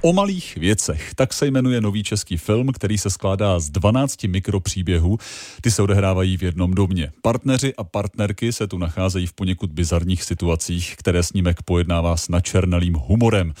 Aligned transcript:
O 0.00 0.12
malých 0.12 0.56
věcech, 0.56 1.14
tak 1.14 1.32
se 1.32 1.46
jmenuje 1.46 1.80
nový 1.80 2.02
český 2.04 2.36
film, 2.36 2.68
který 2.72 2.98
se 2.98 3.10
skládá 3.10 3.60
z 3.60 3.70
12 3.70 4.24
mikropříběhů. 4.24 5.18
Ty 5.60 5.70
se 5.70 5.82
odehrávají 5.82 6.36
v 6.36 6.42
jednom 6.42 6.74
domě. 6.74 7.12
Partneři 7.22 7.74
a 7.74 7.84
partnerky 7.84 8.52
se 8.52 8.66
tu 8.66 8.78
nacházejí 8.78 9.26
v 9.26 9.32
poněkud 9.32 9.70
bizarních 9.70 10.24
situacích, 10.24 10.96
které 10.96 11.22
snímek 11.22 11.62
pojednává 11.62 12.16
s 12.16 12.28
načernalým 12.28 12.94
humorem. 12.94 13.54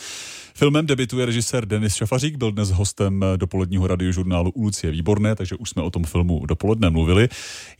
Filmem 0.58 0.86
debituje 0.86 1.26
režisér 1.26 1.66
Denis 1.66 1.94
Šafařík, 1.94 2.36
byl 2.36 2.52
dnes 2.52 2.70
hostem 2.70 3.24
dopoledního 3.36 3.86
radiožurnálu 3.86 4.50
u 4.50 4.62
Lucie 4.62 4.90
Výborné, 4.90 5.34
takže 5.34 5.56
už 5.56 5.70
jsme 5.70 5.82
o 5.82 5.90
tom 5.90 6.04
filmu 6.04 6.46
dopoledne 6.46 6.90
mluvili. 6.90 7.28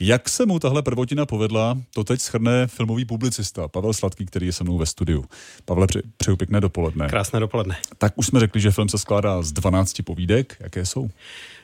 Jak 0.00 0.28
se 0.28 0.46
mu 0.46 0.58
tahle 0.58 0.82
prvotina 0.82 1.26
povedla, 1.26 1.78
to 1.94 2.04
teď 2.04 2.20
schrne 2.20 2.66
filmový 2.66 3.04
publicista 3.04 3.68
Pavel 3.68 3.92
Sladký, 3.92 4.26
který 4.26 4.46
je 4.46 4.52
se 4.52 4.64
mnou 4.64 4.78
ve 4.78 4.86
studiu. 4.86 5.24
Pavle, 5.64 5.86
pře- 5.86 6.02
přeju 6.16 6.36
pěkné 6.36 6.60
dopoledne. 6.60 7.08
Krásné 7.08 7.40
dopoledne. 7.40 7.76
Tak 7.98 8.12
už 8.16 8.26
jsme 8.26 8.40
řekli, 8.40 8.60
že 8.60 8.70
film 8.70 8.88
se 8.88 8.98
skládá 8.98 9.42
z 9.42 9.52
12 9.52 10.02
povídek. 10.04 10.56
Jaké 10.60 10.86
jsou? 10.86 11.10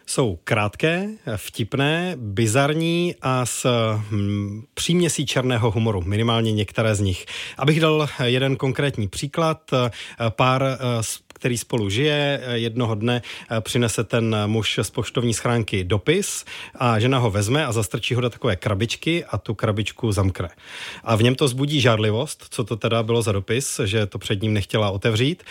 Jsou 0.07 0.39
krátké, 0.45 1.09
vtipné, 1.37 2.15
bizarní 2.17 3.15
a 3.23 3.47
s 3.47 3.67
hm, 4.11 4.63
příměsí 4.75 5.27
černého 5.27 5.71
humoru, 5.71 6.03
minimálně 6.03 6.53
některé 6.53 6.95
z 6.95 7.01
nich. 7.01 7.27
Abych 7.59 7.81
dal 7.81 8.09
jeden 8.25 8.57
konkrétní 8.57 9.09
příklad, 9.09 9.71
pár 10.29 10.79
který 11.35 11.59
spolu 11.59 11.91
žije. 11.91 12.41
Jednoho 12.53 12.95
dne 12.95 13.23
eh, 13.51 13.61
přinese 13.61 14.05
ten 14.05 14.37
muž 14.47 14.79
z 14.83 14.91
poštovní 14.91 15.35
schránky 15.35 15.85
dopis 15.85 16.45
a 16.75 16.99
žena 16.99 17.19
ho 17.19 17.31
vezme 17.31 17.67
a 17.67 17.73
zastrčí 17.73 18.15
ho 18.15 18.21
do 18.21 18.31
takové 18.31 18.57
krabičky 18.57 19.25
a 19.25 19.39
tu 19.39 19.55
krabičku 19.55 20.13
zamkne. 20.13 20.49
A 21.05 21.17
v 21.17 21.23
něm 21.23 21.35
to 21.35 21.49
zbudí 21.49 21.81
žárlivost, 21.81 22.47
co 22.51 22.65
to 22.65 22.77
teda 22.77 23.03
bylo 23.03 23.23
za 23.23 23.33
dopis, 23.33 23.81
že 23.85 24.07
to 24.07 24.19
před 24.19 24.43
ním 24.43 24.53
nechtěla 24.53 24.91
otevřít. 24.91 25.43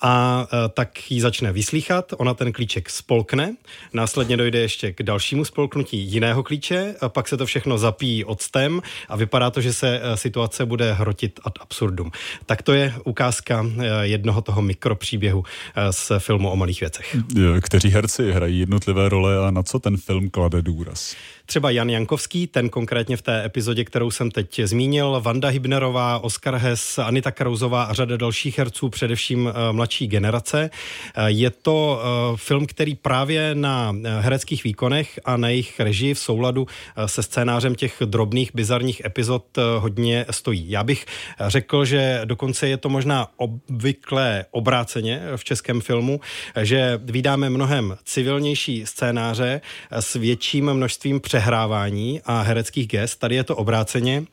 A 0.00 0.46
eh, 0.46 0.68
tak 0.68 1.10
ji 1.10 1.20
začne 1.20 1.52
vyslýchat, 1.52 2.12
ona 2.16 2.34
ten 2.34 2.52
klíček 2.52 2.90
spolkne, 2.90 3.56
následně 3.92 4.36
dojde 4.36 4.58
ještě 4.58 4.92
k 4.92 5.02
dalšímu 5.02 5.44
spolknutí 5.44 5.98
jiného 5.98 6.42
klíče, 6.42 6.94
a 7.00 7.08
pak 7.08 7.28
se 7.28 7.36
to 7.36 7.46
všechno 7.46 7.78
zapíjí 7.78 8.24
octem 8.24 8.82
a 9.08 9.16
vypadá 9.16 9.50
to, 9.50 9.60
že 9.60 9.72
se 9.72 10.00
eh, 10.02 10.16
situace 10.16 10.66
bude 10.66 10.92
hrotit 10.92 11.40
ad 11.44 11.58
absurdum. 11.60 12.10
Tak 12.46 12.62
to 12.62 12.72
je 12.72 12.94
ukázka 13.04 13.66
jednoho 14.02 14.42
toho 14.42 14.62
mikropříběhu 14.62 15.29
Eh, 15.74 15.92
z 15.92 16.12
filmu 16.18 16.50
o 16.50 16.56
malých 16.56 16.80
věcech. 16.80 17.16
Kteří 17.60 17.88
herci 17.88 18.32
hrají 18.32 18.58
jednotlivé 18.58 19.08
role 19.08 19.46
a 19.46 19.50
na 19.50 19.62
co 19.62 19.78
ten 19.78 19.96
film 19.96 20.30
klade 20.30 20.62
důraz? 20.62 21.16
Třeba 21.46 21.70
Jan 21.70 21.90
Jankovský, 21.90 22.46
ten 22.46 22.68
konkrétně 22.68 23.16
v 23.16 23.22
té 23.22 23.44
epizodě, 23.44 23.84
kterou 23.84 24.10
jsem 24.10 24.30
teď 24.30 24.60
zmínil, 24.64 25.20
Vanda 25.24 25.48
Hybnerová, 25.48 26.18
Oskar 26.18 26.54
Hess, 26.56 26.98
Anita 26.98 27.30
Krauzová 27.30 27.82
a 27.82 27.92
řada 27.92 28.16
dalších 28.16 28.58
herců, 28.58 28.88
především 28.88 29.48
eh, 29.48 29.72
mladší 29.72 30.06
generace. 30.06 30.70
Eh, 31.14 31.30
je 31.30 31.50
to 31.50 32.02
film, 32.36 32.66
který 32.66 32.94
právě 32.94 33.54
na 33.54 33.94
hereckých 34.20 34.64
výkonech 34.64 35.20
a 35.24 35.36
na 35.36 35.48
jejich 35.48 35.80
režii 35.80 36.14
v 36.14 36.18
souladu 36.18 36.66
se 37.06 37.22
scénářem 37.22 37.74
těch 37.74 37.96
drobných, 38.04 38.54
bizarních 38.54 39.02
epizod 39.04 39.58
hodně 39.78 40.26
stojí. 40.30 40.70
Já 40.70 40.84
bych 40.84 41.06
řekl, 41.46 41.84
že 41.84 42.20
dokonce 42.24 42.68
je 42.68 42.76
to 42.76 42.88
možná 42.88 43.28
obvyklé 43.36 44.44
obráceně 44.50 45.19
v 45.36 45.44
českém 45.44 45.80
filmu, 45.80 46.20
že 46.62 47.00
vydáme 47.04 47.50
mnohem 47.50 47.96
civilnější 48.04 48.86
scénáře 48.86 49.60
s 49.90 50.14
větším 50.14 50.74
množstvím 50.74 51.20
přehrávání 51.20 52.20
a 52.24 52.42
hereckých 52.42 52.88
gest. 52.88 53.16
Tady 53.16 53.34
je 53.34 53.44
to 53.44 53.56
obráceně 53.56 54.24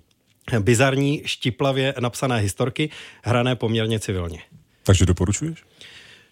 bizarní, 0.59 1.21
štiplavě 1.25 1.93
napsané 1.99 2.37
historky, 2.37 2.89
hrané 3.23 3.55
poměrně 3.55 3.99
civilně. 3.99 4.39
Takže 4.83 5.05
doporučuješ? 5.05 5.63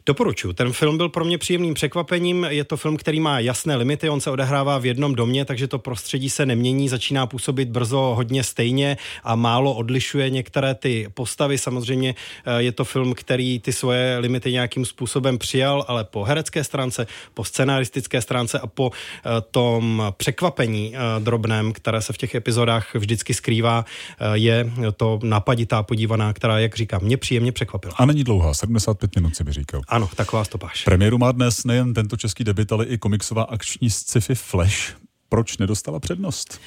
Doporučuji. 0.08 0.54
Ten 0.54 0.74
film 0.74 0.98
byl 0.98 1.10
pro 1.10 1.26
mě 1.26 1.38
příjemným 1.38 1.74
překvapením. 1.74 2.48
Je 2.50 2.64
to 2.64 2.78
film, 2.78 2.98
který 2.98 3.20
má 3.20 3.40
jasné 3.40 3.76
limity, 3.76 4.10
on 4.10 4.22
se 4.22 4.32
odehrává 4.32 4.78
v 4.78 4.86
jednom 4.86 5.16
domě, 5.16 5.46
takže 5.46 5.68
to 5.68 5.80
prostředí 5.80 6.30
se 6.30 6.46
nemění, 6.46 6.90
začíná 6.90 7.28
působit 7.28 7.70
brzo 7.70 8.14
hodně 8.16 8.44
stejně 8.44 8.98
a 9.24 9.36
málo 9.36 9.74
odlišuje 9.74 10.30
některé 10.30 10.76
ty 10.76 11.08
postavy. 11.14 11.58
Samozřejmě 11.58 12.16
eh, 12.46 12.62
je 12.62 12.72
to 12.72 12.86
film, 12.86 13.14
který 13.14 13.60
ty 13.60 13.74
svoje 13.74 14.18
limity 14.18 14.52
nějakým 14.52 14.86
způsobem 14.86 15.38
přijal, 15.38 15.86
ale 15.88 16.04
po 16.04 16.24
herecké 16.24 16.64
stránce, 16.64 17.08
po 17.34 17.44
scenaristické 17.44 18.22
stránce 18.22 18.60
a 18.60 18.68
po 18.68 18.92
eh, 18.92 19.30
tom 19.52 20.04
překvapení 20.18 20.94
eh, 20.96 21.00
drobném, 21.20 21.74
které 21.74 22.02
se 22.02 22.14
v 22.14 22.18
těch 22.18 22.36
epizodách 22.36 22.96
vždycky 22.96 23.34
skrývá, 23.34 23.86
je 24.34 24.72
to 24.98 25.20
napaditá 25.24 25.84
podívaná, 25.84 26.34
která, 26.34 26.60
jak 26.60 26.76
říkám, 26.76 27.02
mě 27.04 27.18
příjemně 27.18 27.52
překvapila. 27.52 27.94
A 27.98 28.06
není 28.06 28.24
dlouhá, 28.24 28.54
75 28.54 29.16
minut 29.16 29.36
si 29.36 29.44
by 29.44 29.54
říkal. 29.54 29.82
Ano, 29.96 30.10
taková 30.16 30.44
stopáž. 30.44 30.84
Premiéru 30.84 31.18
má 31.18 31.32
dnes 31.32 31.64
nejen 31.64 31.94
tento 31.94 32.18
český 32.18 32.44
debit, 32.44 32.72
ale 32.72 32.86
i 32.86 32.98
komiksová 32.98 33.44
akční 33.44 33.90
sci-fi 33.90 34.36
Flash. 34.36 35.05
Proč 35.30 35.58
nedostala 35.58 36.00
přednost? 36.00 36.60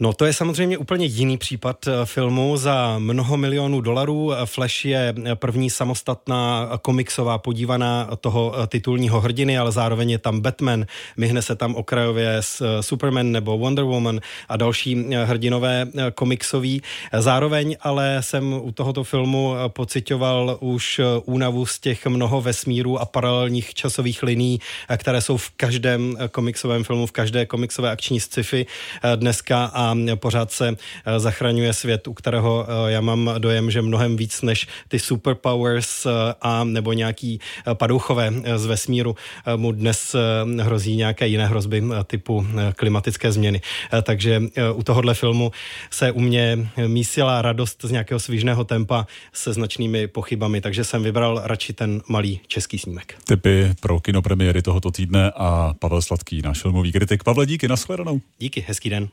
No 0.00 0.12
to 0.12 0.24
je 0.24 0.32
samozřejmě 0.32 0.78
úplně 0.78 1.06
jiný 1.06 1.38
případ 1.38 1.86
eh, 1.86 1.92
filmu 2.04 2.56
za 2.56 2.98
mnoho 2.98 3.36
milionů 3.36 3.80
dolarů. 3.80 4.32
Flash 4.44 4.84
je 4.84 5.14
první 5.34 5.70
samostatná 5.70 6.70
komiksová 6.82 7.38
podívaná 7.38 8.08
toho 8.20 8.54
eh, 8.56 8.66
titulního 8.66 9.20
hrdiny, 9.20 9.58
ale 9.58 9.72
zároveň 9.72 10.10
je 10.10 10.18
tam 10.18 10.40
Batman, 10.40 10.86
myhne 11.16 11.42
se 11.42 11.56
tam 11.56 11.74
okrajově 11.74 12.36
s 12.40 12.60
eh, 12.60 12.82
Superman 12.82 13.32
nebo 13.32 13.58
Wonder 13.58 13.84
Woman 13.84 14.20
a 14.48 14.56
další 14.56 15.06
hrdinové 15.24 15.86
komiksoví. 16.14 16.82
Zároveň 17.18 17.76
ale 17.80 18.18
jsem 18.20 18.52
u 18.52 18.72
tohoto 18.72 19.04
filmu 19.04 19.54
pocitoval 19.68 20.58
už 20.60 21.00
únavu 21.24 21.66
z 21.66 21.80
těch 21.80 22.06
mnoho 22.06 22.40
vesmírů 22.40 22.98
a 22.98 23.04
paralelních 23.04 23.74
časových 23.74 24.22
liní, 24.22 24.60
které 24.96 25.20
jsou 25.20 25.36
v 25.36 25.50
každém 25.50 26.16
komiksovém 26.30 26.84
filmu, 26.84 27.06
v 27.06 27.12
každé 27.12 27.46
komiksové 27.46 27.90
akční 27.90 28.03
sci-fi 28.20 28.66
dneska 29.16 29.64
a 29.64 29.96
pořád 30.14 30.52
se 30.52 30.68
eh, 30.68 31.20
zachraňuje 31.20 31.72
svět, 31.72 32.08
u 32.08 32.14
kterého 32.14 32.66
eh, 32.68 32.92
já 32.92 33.00
mám 33.00 33.30
dojem, 33.38 33.70
že 33.70 33.82
mnohem 33.82 34.16
víc 34.16 34.42
než 34.42 34.66
ty 34.88 34.98
superpowers 34.98 36.06
eh, 36.06 36.10
a 36.42 36.64
nebo 36.64 36.92
nějaký 36.92 37.40
padouchové 37.74 38.32
z 38.56 38.66
vesmíru 38.66 39.16
mu 39.56 39.72
dnes 39.72 40.16
hrozí 40.60 40.96
nějaké 40.96 41.26
jiné 41.26 41.46
hrozby 41.46 41.82
typu 42.06 42.46
klimatické 42.76 43.32
změny. 43.32 43.60
Takže 44.02 44.42
u 44.74 44.82
tohohle 44.82 45.14
filmu 45.14 45.52
se 45.90 46.12
u 46.12 46.20
mě 46.20 46.68
mísila 46.86 47.42
radost 47.42 47.84
z 47.84 47.90
nějakého 47.90 48.20
svížného 48.20 48.64
tempa 48.64 49.06
se 49.32 49.52
značnými 49.52 50.06
pochybami, 50.06 50.60
takže 50.60 50.84
jsem 50.84 51.02
vybral 51.02 51.42
radši 51.44 51.72
ten 51.72 52.02
malý 52.08 52.40
český 52.46 52.78
snímek. 52.78 53.14
Typy 53.24 53.74
pro 53.80 54.00
kinopremiéry 54.00 54.62
tohoto 54.62 54.90
týdne 54.90 55.32
a 55.36 55.74
Pavel 55.78 56.02
Sladký, 56.02 56.42
náš 56.42 56.62
filmový 56.62 56.92
kritik. 56.92 57.24
Pavle, 57.24 57.46
díky, 57.46 57.68
nashledanou. 57.96 58.20
Díky, 58.38 58.60
hezký 58.60 58.90
den. 58.90 59.08